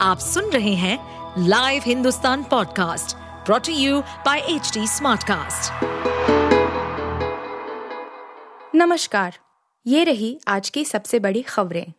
[0.00, 0.98] आप सुन रहे हैं
[1.48, 3.16] live Hindustan podcast
[3.46, 5.84] brought to you by H Smartcast.
[8.74, 9.34] नमस्कार,
[9.86, 11.92] ये रही आज की सबसे बड़ी खबरें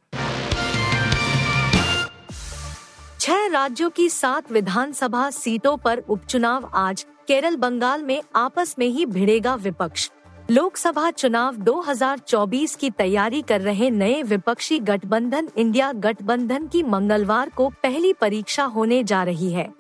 [3.20, 9.06] छह राज्यों की सात विधानसभा सीटों पर उपचुनाव आज केरल बंगाल में आपस में ही
[9.06, 10.10] भिड़ेगा विपक्ष
[10.52, 17.70] लोकसभा चुनाव 2024 की तैयारी कर रहे नए विपक्षी गठबंधन इंडिया गठबंधन की मंगलवार को
[17.70, 19.74] पहली परीक्षा होने जा रही है।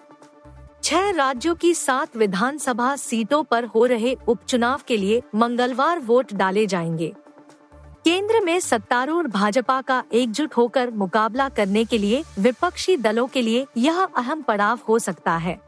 [0.83, 6.67] छह राज्यों की सात विधानसभा सीटों पर हो रहे उपचुनाव के लिए मंगलवार वोट डाले
[6.67, 7.13] जाएँगे।
[8.05, 13.65] केंद्र में सत्तारूढ़ भाजपा का एकजुट होकर मुकाबला करने के लिए विपक्षी दलों के लिए
[13.77, 15.59] यह अहम पड़ाव हो सकता है।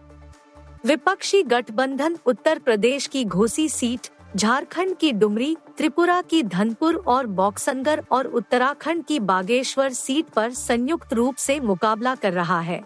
[0.86, 8.04] विपक्षी गठबंधन उत्तर प्रदेश की घोसी सीट झारखंड की डुमरी, त्रिपुरा की धनपुर और बॉक्सनगर
[8.12, 12.84] और उत्तराखंड की बागेश्वर सीट पर संयुक्त रूप से मुकाबला कर रहा है।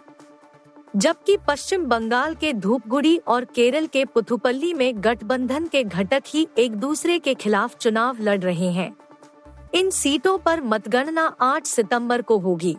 [0.96, 6.76] जबकि पश्चिम बंगाल के धूपगुड़ी और केरल के पुथुपल्ली में गठबंधन के घटक ही एक
[6.76, 8.96] दूसरे के खिलाफ चुनाव लड़ रहे हैं।
[9.74, 12.78] इन सीटों पर मतगणना 8 सितंबर को होगी।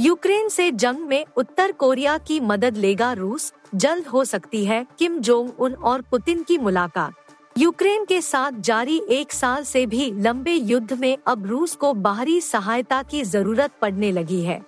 [0.00, 5.18] यूक्रेन से जंग में उत्तर कोरिया की मदद लेगा रूस। जल्द हो सकती है किम
[5.18, 10.52] जोंग उन और पुतिन की मुलाकात। यूक्रेन के साथ जारी एक साल से भी लंबे
[10.52, 14.60] युद्ध में अब रूस को बाहरी सहायता की ज़रूरत पड़ने लगी है।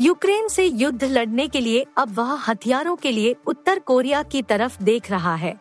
[0.00, 4.82] यूक्रेन से युद्ध लड़ने के लिए अब वह हथियारों के लिए उत्तर कोरिया की तरफ़
[4.82, 5.60] देख रहा है।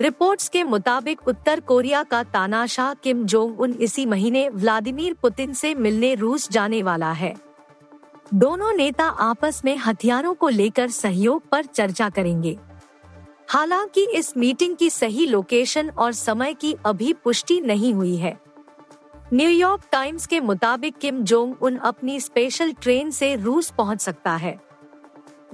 [0.00, 5.74] रिपोर्ट्स के मुताबिक उत्तर कोरिया का तानाशाह किम जोंग उन इसी महीने व्लादिमीर पुतिन से
[5.74, 7.34] मिलने रूस जाने वाला है।
[8.34, 12.58] दोनों नेता आपस में हथियारों को लेकर सहयोग पर चर्चा करेंगे।
[13.48, 18.38] हालाँकि इस मीटिंग की सही लोकेशन और समय की अभी पुष्टि नहीं हुई है।
[19.32, 24.58] न्यूयॉर्क टाइम्स के मुताबिक किम जोंग उन अपनी स्पेशल ट्रेन से रूस पहुँच सकता है।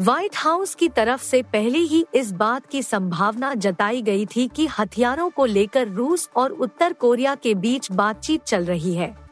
[0.01, 4.67] व्हाइट हाउस की तरफ़ से पहले ही इस बात की संभावना जताई गई थी कि
[4.67, 9.28] हथियारों को लेकर रूस और उत्तर कोरिया के बीच बातचीत चल रही है।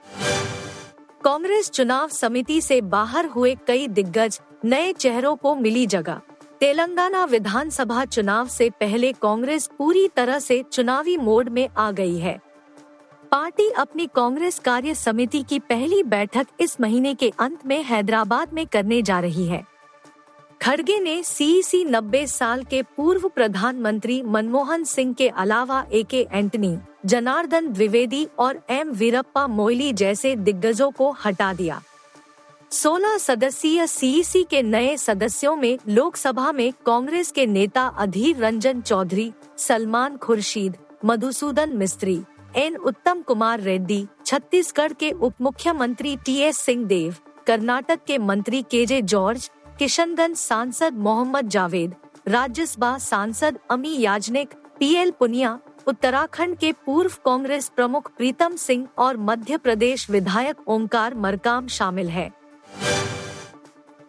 [1.27, 6.21] कांग्रेस चुनाव समिति से बाहर हुए कई दिग्गज नए चेहरों को मिली जगह।
[6.61, 12.39] तेलंगाना विधानसभा चुनाव से पहले कांग्रेस पूरी तरह से चुनावी मोड में आ गई है।
[13.33, 18.67] पार्टी अपनी कांग्रेस कार्य समिति की पहली बैठक इस महीने के अंत में हैदराबाद में
[18.67, 19.65] करने जा रही है।
[20.67, 26.79] खड़गे ने सीईसी नब्बे साल के पूर्व प्रधानमंत्री मनमोहन सिंह के अलावा ए के एंटनी,
[27.05, 31.81] जनार्दन द्विवेदी और एम वीरप्पा मोइली जैसे दिग्गजों को हटा दिया।
[32.71, 39.33] 16 सदस्यीय सीईसी के नए सदस्यों में लोकसभा में कांग्रेस के नेता अधीर रंजन चौधरी,
[39.59, 42.21] सलमान खुर्शीद, मधुसूदन मिस्त्री,
[42.57, 47.15] एन उत्तम कुमार रेड्डी, छत्तीसगढ़ के उप मुख्यमंत्री टी एस सिंह देव
[47.47, 51.95] कर्नाटक के मंत्री के जे जॉर्ज किशनगंज सांसद मोहम्मद जावेद
[52.27, 59.17] राज्यसभा सांसद अमी याजनिक, पी एल पुनिया, उत्तराखंड के पूर्व कांग्रेस प्रमुख प्रीतम सिंह और
[59.21, 62.31] मध्य प्रदेश विधायक ओंकार मरकाम शामिल है।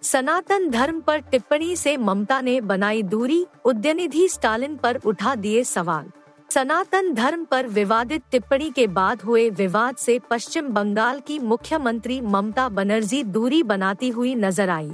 [0.04, 6.10] सनातन धर्म पर टिप्पणी से ममता ने बनाई दूरी, उद्यनिधि स्टालिन पर उठा दिए सवाल।
[6.50, 12.70] सनातन धर्म पर विवादित टिप्पणी के बाद हुए विवाद से पश्चिम बंगाल की मुख्यमंत्री ममता
[12.72, 14.92] बनर्जी दूरी बनाती हुई नज़र आई।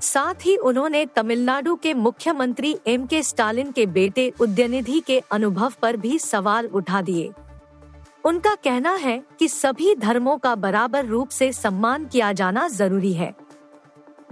[0.00, 5.96] साथ ही उन्होंने तमिलनाडु के मुख्यमंत्री एम के स्टालिन के बेटे उद्यनिधि के अनुभव पर
[5.96, 7.32] भी सवाल उठा दिए।
[8.24, 13.34] उनका कहना है कि सभी धर्मों का बराबर रूप से सम्मान किया जाना ज़रूरी है।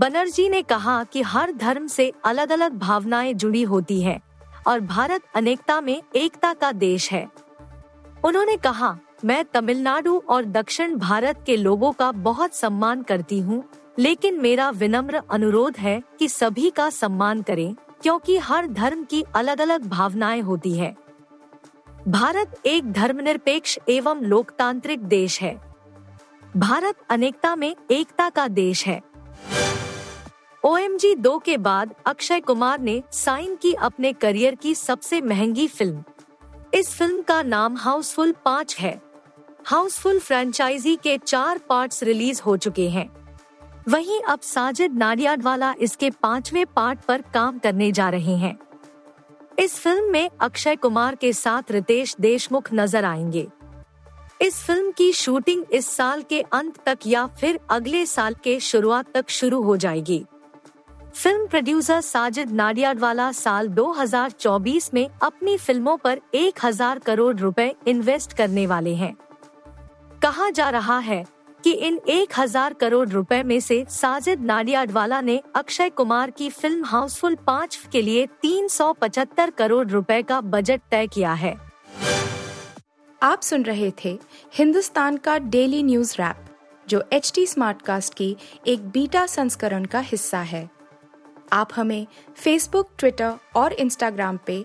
[0.01, 4.21] बनर्जी ने कहा कि हर धर्म से अलग अलग भावनाएँ जुड़ी होती है
[4.67, 7.27] और भारत अनेकता में एकता का देश है।
[8.25, 13.63] उन्होंने कहा मैं तमिलनाडु और दक्षिण भारत के लोगों का बहुत सम्मान करती हूँ,
[13.99, 19.61] लेकिन मेरा विनम्र अनुरोध है कि सभी का सम्मान करें, क्योंकि हर धर्म की अलग
[19.61, 20.95] अलग भावनाएँ होती है।
[22.09, 25.57] भारत एक धर्मनिरपेक्ष एवं लोकतांत्रिक देश है।
[26.57, 29.01] भारत अनेकता में एकता का देश है।
[30.65, 35.21] ओ एम जी दो के बाद अक्षय कुमार ने साइन की अपने करियर की सबसे
[35.21, 36.05] महँगी फ़िल्म।
[36.75, 39.14] इस फ़िल्म का नाम हाउसफुल पाँच है।
[39.67, 43.09] हाउसफुल फ्रेंचाइजी के चार पार्ट्स रिलीज़ हो चुके हैं।
[43.89, 48.57] वहीं अब साजिद नाडियाडवाला इसके पाँचवें पार्ट पर काम करने जा रहे हैं।
[49.59, 53.47] इस फ़िल्म में अक्षय कुमार के साथ रितेश देशमुख नज़र आएँगे।
[54.43, 59.13] इस फ़िल्म की शूटिंग इस साल के अंत तक या फिर अगले साल के शुरुआत
[59.15, 60.25] तक शुरू हो जाएगी।
[61.15, 68.67] फ़िल्म प्रोड्यूसर साजिद नाडियाडवाला साल 2024 में अपनी फ़िल्मों पर 1000 करोड़ रुपए इन्वेस्ट करने
[68.67, 69.17] वाले हैं।
[70.25, 71.25] कहा जा रहा है
[71.65, 76.85] कि इन एक हज़ार करोड़ रुपए में से साजिद नाडियाडवाला ने अक्षय कुमार की फ़िल्म
[76.85, 81.55] हाउसफुल पाँच के लिए 375 करोड़ रुपए का बजट तय किया है।
[83.23, 84.19] आप सुन रहे थे
[84.55, 86.45] हिंदुस्तान का डेली न्यूज़ रैप,
[86.87, 88.37] जो एच टी स्मार्ट कास्ट की
[88.67, 90.69] एक बीटा संस्करण का हिस्सा है।
[91.53, 92.07] आप हमें
[92.37, 94.65] फेसबुक ट्विटर और इंस्टाग्राम पे